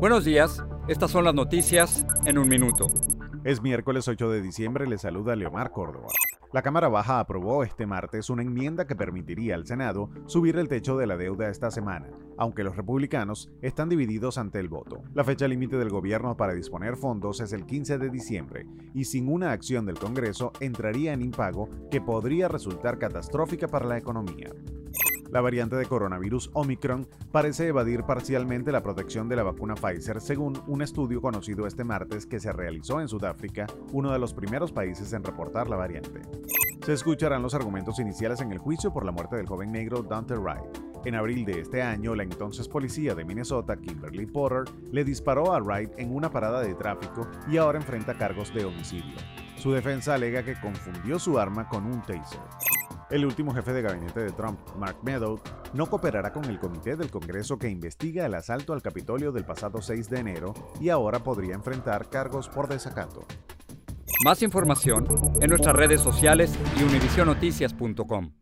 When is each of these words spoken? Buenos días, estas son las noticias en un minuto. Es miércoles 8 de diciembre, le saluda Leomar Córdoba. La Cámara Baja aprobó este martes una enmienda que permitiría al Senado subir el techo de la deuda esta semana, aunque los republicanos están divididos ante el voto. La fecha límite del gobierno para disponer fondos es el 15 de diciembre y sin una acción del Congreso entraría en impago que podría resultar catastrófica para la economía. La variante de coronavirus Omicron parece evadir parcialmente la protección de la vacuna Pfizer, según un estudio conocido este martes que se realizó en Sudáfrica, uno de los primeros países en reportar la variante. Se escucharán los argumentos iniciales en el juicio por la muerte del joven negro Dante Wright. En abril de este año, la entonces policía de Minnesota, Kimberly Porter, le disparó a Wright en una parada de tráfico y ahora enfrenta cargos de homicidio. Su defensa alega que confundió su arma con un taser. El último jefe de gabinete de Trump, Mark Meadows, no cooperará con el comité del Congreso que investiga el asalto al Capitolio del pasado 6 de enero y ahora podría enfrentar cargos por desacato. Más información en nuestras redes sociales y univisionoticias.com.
Buenos 0.00 0.24
días, 0.24 0.64
estas 0.86 1.10
son 1.10 1.24
las 1.24 1.34
noticias 1.34 2.06
en 2.24 2.38
un 2.38 2.48
minuto. 2.48 2.86
Es 3.42 3.60
miércoles 3.60 4.06
8 4.06 4.30
de 4.30 4.40
diciembre, 4.40 4.86
le 4.86 4.96
saluda 4.96 5.34
Leomar 5.34 5.72
Córdoba. 5.72 6.06
La 6.52 6.62
Cámara 6.62 6.88
Baja 6.88 7.18
aprobó 7.18 7.64
este 7.64 7.84
martes 7.84 8.30
una 8.30 8.42
enmienda 8.42 8.86
que 8.86 8.94
permitiría 8.94 9.56
al 9.56 9.66
Senado 9.66 10.08
subir 10.26 10.56
el 10.56 10.68
techo 10.68 10.96
de 10.96 11.06
la 11.08 11.16
deuda 11.16 11.50
esta 11.50 11.72
semana, 11.72 12.08
aunque 12.36 12.62
los 12.62 12.76
republicanos 12.76 13.50
están 13.60 13.88
divididos 13.88 14.38
ante 14.38 14.60
el 14.60 14.68
voto. 14.68 15.02
La 15.14 15.24
fecha 15.24 15.48
límite 15.48 15.76
del 15.76 15.90
gobierno 15.90 16.36
para 16.36 16.54
disponer 16.54 16.96
fondos 16.96 17.40
es 17.40 17.52
el 17.52 17.66
15 17.66 17.98
de 17.98 18.10
diciembre 18.10 18.66
y 18.94 19.04
sin 19.04 19.28
una 19.28 19.50
acción 19.50 19.84
del 19.84 19.98
Congreso 19.98 20.52
entraría 20.60 21.12
en 21.12 21.22
impago 21.22 21.68
que 21.90 22.00
podría 22.00 22.46
resultar 22.46 22.98
catastrófica 22.98 23.66
para 23.66 23.86
la 23.86 23.98
economía. 23.98 24.50
La 25.30 25.42
variante 25.42 25.76
de 25.76 25.84
coronavirus 25.84 26.50
Omicron 26.54 27.06
parece 27.30 27.66
evadir 27.66 28.04
parcialmente 28.04 28.72
la 28.72 28.82
protección 28.82 29.28
de 29.28 29.36
la 29.36 29.42
vacuna 29.42 29.74
Pfizer, 29.74 30.20
según 30.20 30.58
un 30.66 30.80
estudio 30.80 31.20
conocido 31.20 31.66
este 31.66 31.84
martes 31.84 32.24
que 32.24 32.40
se 32.40 32.52
realizó 32.52 33.00
en 33.00 33.08
Sudáfrica, 33.08 33.66
uno 33.92 34.10
de 34.10 34.18
los 34.18 34.32
primeros 34.32 34.72
países 34.72 35.12
en 35.12 35.24
reportar 35.24 35.68
la 35.68 35.76
variante. 35.76 36.22
Se 36.84 36.94
escucharán 36.94 37.42
los 37.42 37.54
argumentos 37.54 37.98
iniciales 37.98 38.40
en 38.40 38.52
el 38.52 38.58
juicio 38.58 38.90
por 38.90 39.04
la 39.04 39.12
muerte 39.12 39.36
del 39.36 39.46
joven 39.46 39.70
negro 39.70 40.02
Dante 40.02 40.34
Wright. 40.34 40.88
En 41.04 41.14
abril 41.14 41.44
de 41.44 41.60
este 41.60 41.82
año, 41.82 42.14
la 42.14 42.22
entonces 42.22 42.66
policía 42.66 43.14
de 43.14 43.24
Minnesota, 43.24 43.76
Kimberly 43.76 44.26
Porter, 44.26 44.64
le 44.90 45.04
disparó 45.04 45.52
a 45.52 45.60
Wright 45.60 45.90
en 45.98 46.14
una 46.14 46.30
parada 46.30 46.60
de 46.60 46.74
tráfico 46.74 47.28
y 47.50 47.58
ahora 47.58 47.78
enfrenta 47.78 48.16
cargos 48.16 48.52
de 48.54 48.64
homicidio. 48.64 49.16
Su 49.56 49.72
defensa 49.72 50.14
alega 50.14 50.42
que 50.42 50.58
confundió 50.58 51.18
su 51.18 51.38
arma 51.38 51.68
con 51.68 51.84
un 51.84 52.00
taser. 52.00 52.40
El 53.10 53.24
último 53.24 53.54
jefe 53.54 53.72
de 53.72 53.80
gabinete 53.80 54.20
de 54.20 54.32
Trump, 54.32 54.60
Mark 54.76 54.98
Meadows, 55.02 55.40
no 55.72 55.86
cooperará 55.86 56.30
con 56.30 56.44
el 56.44 56.58
comité 56.58 56.94
del 56.94 57.10
Congreso 57.10 57.58
que 57.58 57.70
investiga 57.70 58.26
el 58.26 58.34
asalto 58.34 58.74
al 58.74 58.82
Capitolio 58.82 59.32
del 59.32 59.44
pasado 59.44 59.80
6 59.80 60.10
de 60.10 60.18
enero 60.18 60.54
y 60.78 60.90
ahora 60.90 61.20
podría 61.20 61.54
enfrentar 61.54 62.10
cargos 62.10 62.48
por 62.50 62.68
desacato. 62.68 63.24
Más 64.24 64.42
información 64.42 65.06
en 65.40 65.48
nuestras 65.48 65.74
redes 65.74 66.02
sociales 66.02 66.52
y 66.78 66.82
univisionoticias.com. 66.82 68.32